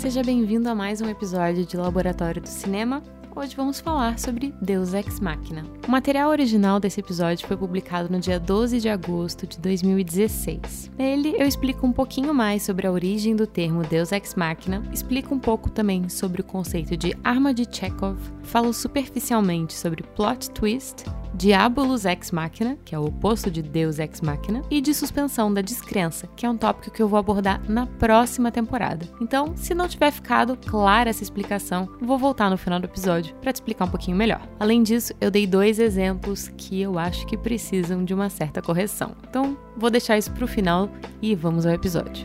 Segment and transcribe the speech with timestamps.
[0.00, 3.02] Seja bem-vindo a mais um episódio de Laboratório do Cinema.
[3.36, 5.62] Hoje vamos falar sobre Deus Ex Machina.
[5.86, 10.90] O material original desse episódio foi publicado no dia 12 de agosto de 2016.
[10.96, 15.34] Nele eu explico um pouquinho mais sobre a origem do termo Deus Ex Machina, explico
[15.34, 21.04] um pouco também sobre o conceito de arma de Chekhov, falo superficialmente sobre plot twist
[21.34, 25.60] Diabolus Ex Machina, que é o oposto de Deus Ex Machina, e de suspensão da
[25.60, 29.06] descrença, que é um tópico que eu vou abordar na próxima temporada.
[29.20, 33.52] Então, se não tiver ficado clara essa explicação, vou voltar no final do episódio para
[33.52, 34.42] te explicar um pouquinho melhor.
[34.58, 39.12] Além disso, eu dei dois exemplos que eu acho que precisam de uma certa correção.
[39.28, 40.90] Então, vou deixar isso para o final
[41.22, 42.24] e vamos ao episódio.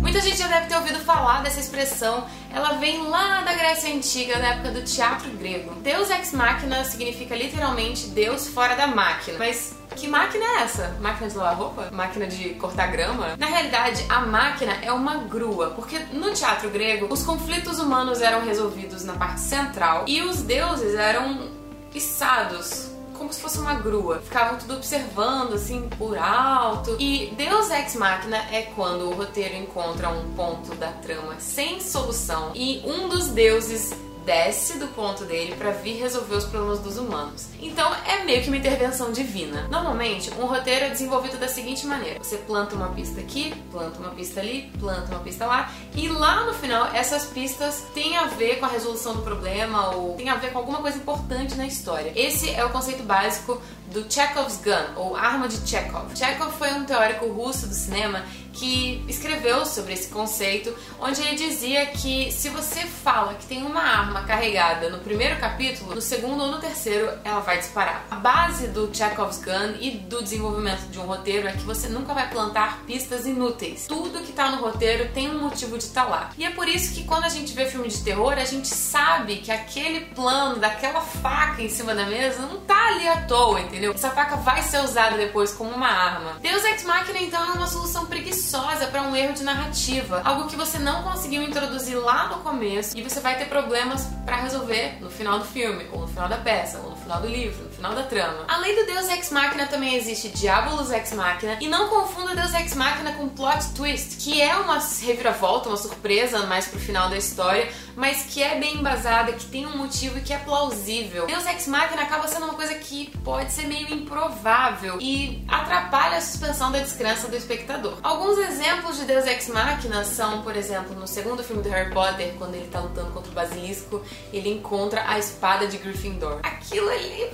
[0.00, 2.26] Muita gente já deve ter ouvido falar dessa expressão.
[2.52, 5.74] Ela vem lá da Grécia Antiga, da época do teatro grego.
[5.82, 9.38] Deus ex machina significa literalmente Deus fora da máquina.
[9.38, 10.96] Mas que máquina é essa?
[11.00, 11.88] Máquina de lavar roupa?
[11.92, 13.36] Máquina de cortar grama?
[13.36, 18.44] Na realidade, a máquina é uma grua, porque no teatro grego os conflitos humanos eram
[18.44, 21.50] resolvidos na parte central e os deuses eram
[21.94, 24.20] içados como se fosse uma grua.
[24.20, 26.96] Ficavam tudo observando, assim, por alto.
[26.98, 32.52] E Deus Ex Machina é quando o roteiro encontra um ponto da trama sem solução
[32.54, 33.92] e um dos deuses
[34.28, 37.46] desce do ponto dele para vir resolver os problemas dos humanos.
[37.62, 39.66] Então é meio que uma intervenção divina.
[39.68, 44.10] Normalmente, um roteiro é desenvolvido da seguinte maneira: você planta uma pista aqui, planta uma
[44.10, 48.58] pista ali, planta uma pista lá, e lá no final essas pistas têm a ver
[48.58, 52.12] com a resolução do problema ou têm a ver com alguma coisa importante na história.
[52.14, 53.58] Esse é o conceito básico
[53.92, 56.14] do Chekhov's Gun, ou arma de Chekhov.
[56.14, 58.22] Chekhov foi um teórico russo do cinema
[58.58, 63.80] que escreveu sobre esse conceito, onde ele dizia que se você fala que tem uma
[63.80, 68.04] arma carregada no primeiro capítulo, no segundo ou no terceiro ela vai disparar.
[68.10, 72.12] A base do Chekhov's Gun e do desenvolvimento de um roteiro é que você nunca
[72.12, 73.86] vai plantar pistas inúteis.
[73.86, 76.30] Tudo que tá no roteiro tem um motivo de estar tá lá.
[76.36, 79.36] E é por isso que quando a gente vê filme de terror, a gente sabe
[79.36, 83.92] que aquele plano daquela faca em cima da mesa não tá ali à toa, entendeu?
[83.92, 86.36] Essa faca vai ser usada depois como uma arma.
[86.40, 90.56] Deus Ex Machina então é uma solução preguiçosa para um erro de narrativa, algo que
[90.56, 95.10] você não conseguiu introduzir lá no começo e você vai ter problemas para resolver no
[95.10, 98.02] final do filme, ou no final da peça, ou no final do livro, final da
[98.02, 98.44] trama.
[98.48, 102.74] Além do Deus Ex Machina também existe Diabolus Ex Machina e não confunda Deus Ex
[102.74, 107.72] Machina com Plot Twist, que é uma reviravolta, uma surpresa mais pro final da história,
[107.94, 111.26] mas que é bem embasada, que tem um motivo e que é plausível.
[111.26, 116.20] Deus Ex Machina acaba sendo uma coisa que pode ser meio improvável e atrapalha a
[116.20, 117.96] suspensão da descrença do espectador.
[118.02, 122.34] Alguns exemplos de Deus Ex Machina são, por exemplo, no segundo filme do Harry Potter,
[122.38, 124.02] quando ele tá lutando contra o basilisco,
[124.32, 126.40] ele encontra a espada de Gryffindor.
[126.42, 127.30] Aquilo ali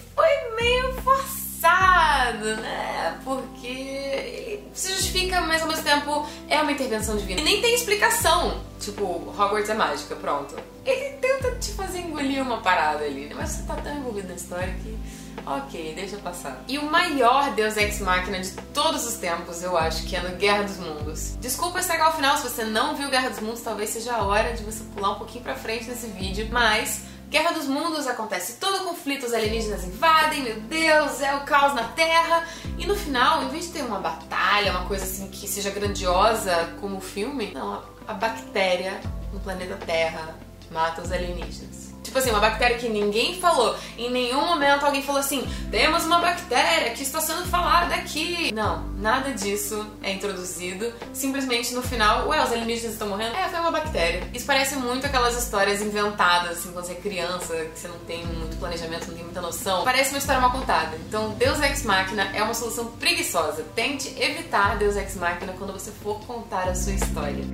[5.55, 7.41] mas ao mesmo tempo é uma intervenção divina.
[7.41, 8.61] E nem tem explicação.
[8.81, 9.05] Tipo,
[9.39, 10.57] Hogwarts é mágica, pronto.
[10.85, 13.35] Ele tenta te fazer engolir uma parada ali, né?
[13.37, 14.99] Mas você tá tão envolvido na história que
[15.47, 16.65] Ok, deixa passar.
[16.67, 20.35] E o maior Deus Ex Machina de todos os tempos, eu acho, que é no
[20.37, 21.37] Guerra dos Mundos.
[21.39, 24.55] Desculpa estragar o final, se você não viu Guerra dos Mundos, talvez seja a hora
[24.55, 27.03] de você pular um pouquinho pra frente nesse vídeo, mas
[27.35, 31.83] Guerra dos Mundos acontece todo conflito, os alienígenas invadem, meu Deus, é o caos na
[31.89, 32.47] Terra.
[32.79, 34.34] E no final, em vez de ter uma batalha,
[34.71, 39.01] uma coisa assim que seja grandiosa como o filme, não, a bactéria
[39.33, 40.37] no planeta Terra
[40.71, 41.84] mata os alienígenas.
[42.15, 43.75] Tipo assim, uma bactéria que ninguém falou.
[43.99, 48.53] Em nenhum momento alguém falou assim: temos uma bactéria que está sendo falada aqui.
[48.55, 50.93] Não, nada disso é introduzido.
[51.13, 53.35] Simplesmente no final, ué, os alienígenas estão morrendo?
[53.35, 54.23] É, foi uma bactéria.
[54.33, 58.25] Isso parece muito aquelas histórias inventadas, assim, quando você é criança, que você não tem
[58.25, 59.83] muito planejamento, não tem muita noção.
[59.83, 60.97] Parece uma história mal contada.
[61.09, 63.65] Então, Deus Ex Machina é uma solução preguiçosa.
[63.75, 67.45] Tente evitar Deus Ex Machina quando você for contar a sua história.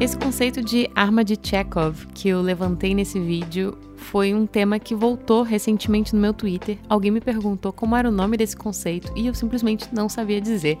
[0.00, 4.94] Esse conceito de arma de Chekhov que eu levantei nesse vídeo foi um tema que
[4.94, 6.78] voltou recentemente no meu Twitter.
[6.88, 10.78] Alguém me perguntou como era o nome desse conceito e eu simplesmente não sabia dizer.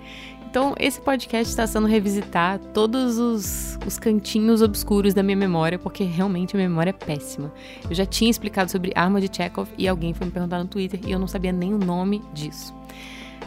[0.50, 6.04] Então, esse podcast está sendo revisitar todos os, os, cantinhos obscuros da minha memória, porque
[6.04, 7.52] realmente a minha memória é péssima.
[7.88, 11.00] Eu já tinha explicado sobre arma de Chekhov e alguém foi me perguntar no Twitter
[11.06, 12.74] e eu não sabia nem o nome disso.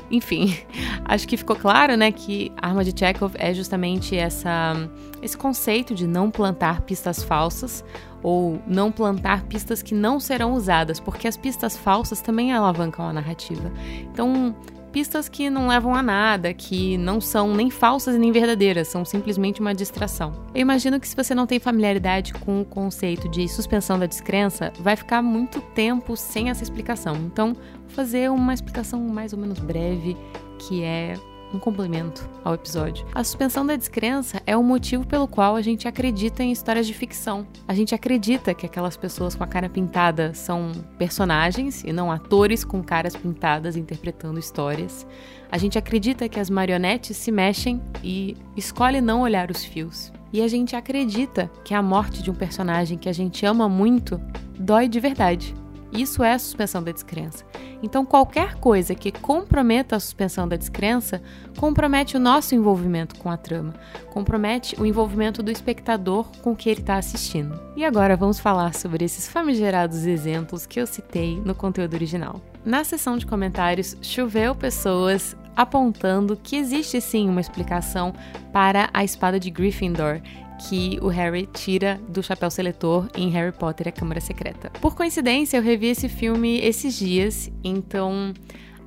[0.09, 0.57] Enfim,
[1.05, 4.73] acho que ficou claro, né, que a arma de Chekhov é justamente essa,
[5.21, 7.83] esse conceito de não plantar pistas falsas
[8.23, 13.13] ou não plantar pistas que não serão usadas, porque as pistas falsas também alavancam a
[13.13, 13.71] narrativa.
[14.11, 14.55] Então,
[14.97, 19.61] pistas que não levam a nada, que não são nem falsas nem verdadeiras, são simplesmente
[19.61, 20.33] uma distração.
[20.55, 24.73] Eu imagino que se você não tem familiaridade com o conceito de suspensão da descrença,
[24.79, 27.15] vai ficar muito tempo sem essa explicação.
[27.15, 30.17] Então, vou fazer uma explicação mais ou menos breve,
[30.57, 31.13] que é
[31.53, 33.05] um complemento ao episódio.
[33.13, 36.93] A suspensão da descrença é o motivo pelo qual a gente acredita em histórias de
[36.93, 37.47] ficção.
[37.67, 42.63] A gente acredita que aquelas pessoas com a cara pintada são personagens e não atores
[42.63, 45.05] com caras pintadas interpretando histórias.
[45.51, 50.11] A gente acredita que as marionetes se mexem e escolhe não olhar os fios.
[50.31, 54.19] E a gente acredita que a morte de um personagem que a gente ama muito
[54.59, 55.55] dói de verdade.
[55.97, 57.43] Isso é a suspensão da descrença.
[57.81, 61.23] Então, qualquer coisa que comprometa a suspensão da descrença
[61.57, 63.73] compromete o nosso envolvimento com a trama,
[64.11, 67.59] compromete o envolvimento do espectador com o que ele está assistindo.
[67.75, 72.39] E agora vamos falar sobre esses famigerados exemplos que eu citei no conteúdo original.
[72.63, 78.13] Na seção de comentários, choveu pessoas apontando que existe sim uma explicação
[78.53, 80.21] para a espada de Gryffindor
[80.57, 84.69] que o Harry tira do chapéu seletor em Harry Potter e a Câmara Secreta.
[84.81, 88.33] Por coincidência, eu revi esse filme esses dias, então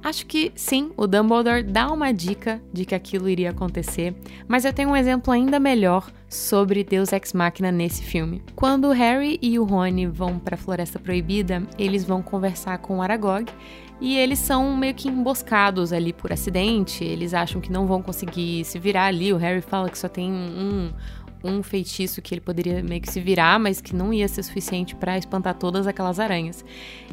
[0.03, 4.15] acho que sim, o Dumbledore dá uma dica de que aquilo iria acontecer,
[4.49, 8.43] mas eu tenho um exemplo ainda melhor sobre Deus Ex Machina nesse filme.
[8.55, 12.99] Quando o Harry e o Rony vão para a Floresta Proibida, eles vão conversar com
[12.99, 13.53] o Aragog
[14.01, 17.05] e eles são meio que emboscados ali por acidente.
[17.05, 19.33] Eles acham que não vão conseguir se virar ali.
[19.33, 20.91] O Harry fala que só tem um,
[21.43, 24.95] um feitiço que ele poderia meio que se virar, mas que não ia ser suficiente
[24.95, 26.65] para espantar todas aquelas aranhas.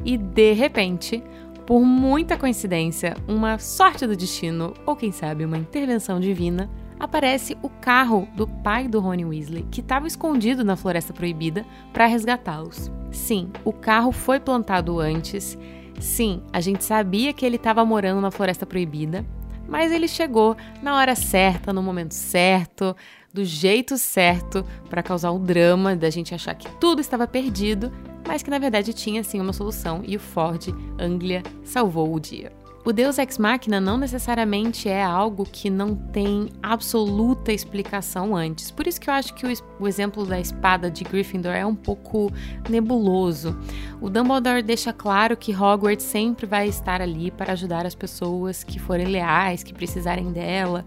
[0.05, 1.23] E de repente,
[1.65, 6.69] por muita coincidência, uma sorte do destino, ou quem sabe uma intervenção divina,
[6.99, 12.05] aparece o carro do pai do Rony Weasley, que estava escondido na Floresta Proibida, para
[12.05, 12.91] resgatá-los.
[13.11, 15.57] Sim, o carro foi plantado antes.
[15.99, 19.25] Sim, a gente sabia que ele estava morando na Floresta Proibida,
[19.67, 22.95] mas ele chegou na hora certa, no momento certo,
[23.33, 27.91] do jeito certo para causar o drama da gente achar que tudo estava perdido,
[28.27, 30.67] mas que na verdade tinha sim uma solução e o Ford
[30.99, 32.51] Anglia salvou o dia.
[32.87, 38.71] O Deus Ex Machina não necessariamente é algo que não tem absoluta explicação antes.
[38.71, 41.75] Por isso que eu acho que o, o, exemplo da espada de Gryffindor é um
[41.75, 42.31] pouco
[42.69, 43.59] nebuloso.
[43.99, 48.79] O Dumbledore deixa claro que Hogwarts sempre vai estar ali para ajudar as pessoas que
[48.79, 50.85] forem leais, que precisarem dela.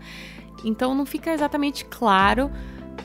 [0.65, 2.51] Então não fica exatamente claro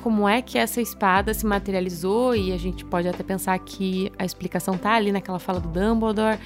[0.02, 4.26] como é que essa espada se materializou e a gente pode até pensar que a
[4.26, 6.38] explicação tá ali naquela fala do Dumbledore,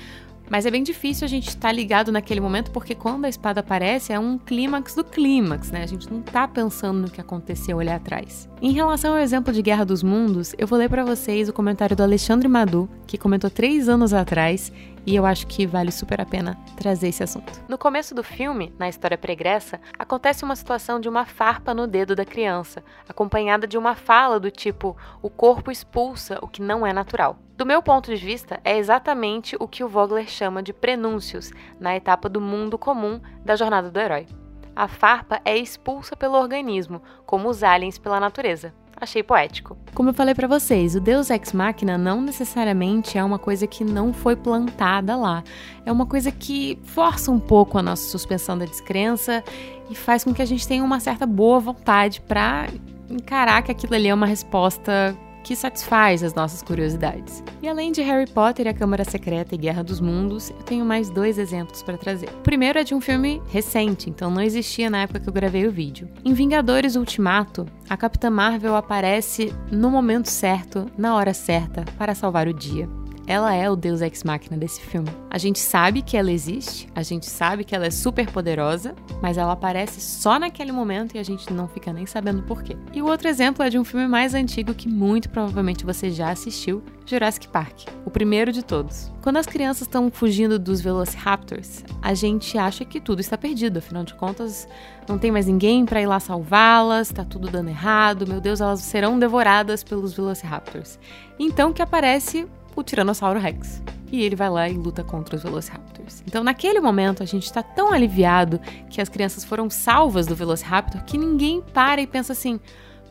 [0.49, 3.59] mas é bem difícil a gente estar tá ligado naquele momento, porque quando a espada
[3.59, 5.83] aparece é um clímax do clímax, né?
[5.83, 8.49] A gente não tá pensando no que aconteceu ali atrás.
[8.61, 11.95] Em relação ao exemplo de Guerra dos Mundos, eu vou ler para vocês o comentário
[11.95, 14.71] do Alexandre Madu, que comentou três anos atrás,
[15.05, 17.51] e eu acho que vale super a pena trazer esse assunto.
[17.67, 22.15] No começo do filme, na história pregressa, acontece uma situação de uma farpa no dedo
[22.15, 26.93] da criança, acompanhada de uma fala do tipo: o corpo expulsa o que não é
[26.93, 27.37] natural.
[27.57, 31.95] Do meu ponto de vista, é exatamente o que o Vogler chama de prenúncios na
[31.95, 34.27] etapa do mundo comum da jornada do herói.
[34.73, 38.73] A farpa é expulsa pelo organismo, como os aliens pela natureza.
[39.01, 39.77] Achei poético.
[39.93, 43.83] Como eu falei para vocês, o Deus Ex Machina não necessariamente é uma coisa que
[43.83, 45.43] não foi plantada lá.
[45.85, 49.43] É uma coisa que força um pouco a nossa suspensão da descrença
[49.89, 52.67] e faz com que a gente tenha uma certa boa vontade para
[53.09, 55.17] encarar que aquilo ali é uma resposta
[55.49, 57.43] que satisfaz as nossas curiosidades.
[57.59, 60.85] E além de Harry Potter e a Câmara Secreta e Guerra dos Mundos, eu tenho
[60.85, 62.29] mais dois exemplos para trazer.
[62.29, 65.65] O primeiro é de um filme recente, então não existia na época que eu gravei
[65.65, 66.07] o vídeo.
[66.23, 72.47] Em Vingadores Ultimato, a Capitã Marvel aparece no momento certo, na hora certa, para salvar
[72.47, 72.87] o dia
[73.29, 75.07] ela é o deus ex machina desse filme.
[75.29, 79.37] A gente sabe que ela existe, a gente sabe que ela é super poderosa, mas
[79.37, 82.75] ela aparece só naquele momento e a gente não fica nem sabendo por quê.
[82.91, 86.31] E o outro exemplo é de um filme mais antigo que muito provavelmente você já
[86.31, 89.11] assistiu, Jurassic Park, o primeiro de todos.
[89.21, 94.03] Quando as crianças estão fugindo dos Velociraptors, a gente acha que tudo está perdido, afinal
[94.03, 94.67] de contas,
[95.07, 98.79] não tem mais ninguém para ir lá salvá-las, tá tudo dando errado, meu Deus, elas
[98.79, 100.97] serão devoradas pelos Velociraptors.
[101.37, 102.47] Então que aparece
[102.79, 103.81] o Tiranossauro Rex.
[104.11, 106.23] E ele vai lá e luta contra os Velociraptors.
[106.25, 108.59] Então, naquele momento, a gente está tão aliviado
[108.89, 112.59] que as crianças foram salvas do Velociraptor que ninguém para e pensa assim: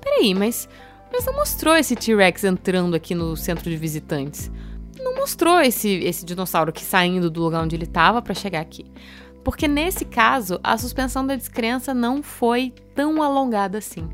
[0.01, 0.69] peraí, mas,
[1.13, 4.51] mas não mostrou esse T-Rex entrando aqui no centro de visitantes?
[5.01, 8.85] Não mostrou esse, esse dinossauro aqui saindo do lugar onde ele estava para chegar aqui.
[9.45, 14.09] Porque nesse caso, a suspensão da descrença não foi tão alongada assim.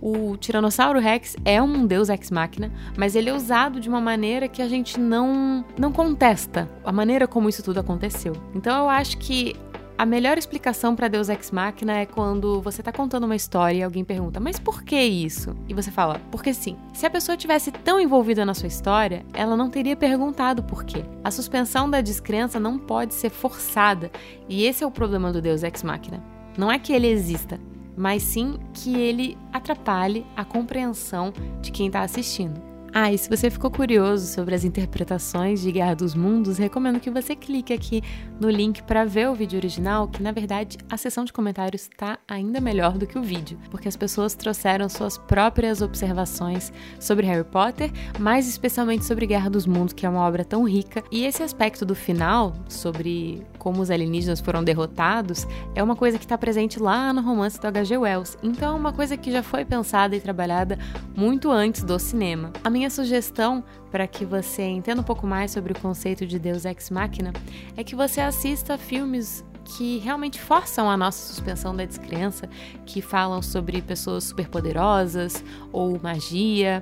[0.00, 4.48] O Tiranossauro Rex é um deus ex machina, mas ele é usado de uma maneira
[4.48, 8.34] que a gente não não contesta a maneira como isso tudo aconteceu.
[8.54, 9.54] Então eu acho que
[9.98, 13.82] A melhor explicação para Deus Ex Machina é quando você está contando uma história e
[13.82, 16.76] alguém pergunta: "Mas por que isso?" E você fala: "Porque sim".
[16.92, 21.02] Se a pessoa tivesse tão envolvida na sua história, ela não teria perguntado por quê.
[21.24, 24.10] A suspensão da descrença não pode ser forçada,
[24.46, 26.22] e esse é o problema do Deus Ex Machina.
[26.58, 27.58] Não é que ele exista,
[27.96, 32.65] mas sim que ele atrapalhe a compreensão de quem está assistindo.
[32.98, 37.10] Ah, e se você ficou curioso sobre as interpretações de Guerra dos Mundos, recomendo que
[37.10, 38.02] você clique aqui
[38.40, 42.18] no link para ver o vídeo original, que na verdade a seção de comentários está
[42.26, 47.44] ainda melhor do que o vídeo, porque as pessoas trouxeram suas próprias observações sobre Harry
[47.44, 51.42] Potter, mais especialmente sobre Guerra dos Mundos, que é uma obra tão rica, e esse
[51.42, 56.80] aspecto do final, sobre como os alienígenas foram derrotados, é uma coisa que está presente
[56.80, 57.98] lá no romance do H.G.
[57.98, 60.78] Wells, então é uma coisa que já foi pensada e trabalhada
[61.14, 62.52] muito antes do cinema.
[62.64, 66.38] A minha minha sugestão para que você entenda um pouco mais sobre o conceito de
[66.38, 67.32] Deus ex machina
[67.76, 72.48] é que você assista filmes que realmente forçam a nossa suspensão da descrença,
[72.84, 76.80] que falam sobre pessoas superpoderosas ou magia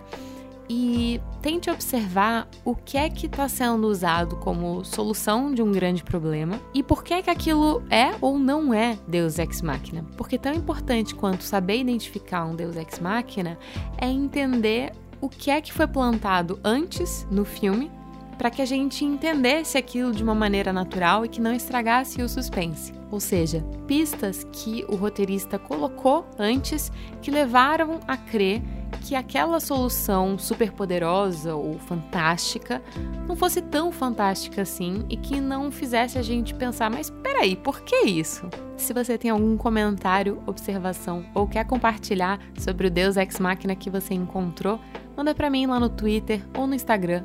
[0.68, 6.02] e tente observar o que é que está sendo usado como solução de um grande
[6.02, 10.04] problema e por que é que aquilo é ou não é Deus ex machina.
[10.16, 13.58] Porque tão importante quanto saber identificar um Deus ex machina
[13.99, 17.90] é entender o que é que foi plantado antes no filme
[18.37, 22.28] para que a gente entendesse aquilo de uma maneira natural e que não estragasse o
[22.28, 22.92] suspense.
[23.11, 26.90] Ou seja, pistas que o roteirista colocou antes
[27.23, 28.61] que levaram a crer
[29.02, 32.83] que aquela solução superpoderosa ou fantástica
[33.28, 37.83] não fosse tão fantástica assim e que não fizesse a gente pensar, mas peraí, por
[37.83, 38.49] que isso?
[38.76, 43.90] Se você tem algum comentário, observação ou quer compartilhar sobre o Deus Ex Machina que
[43.90, 44.80] você encontrou,
[45.16, 47.25] manda para mim lá no Twitter ou no Instagram,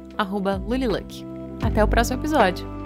[0.57, 1.25] Luliluck.
[1.61, 2.78] Até o próximo episódio!